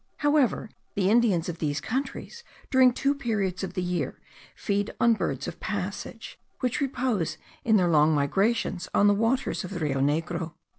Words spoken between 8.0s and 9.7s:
migrations on the waters of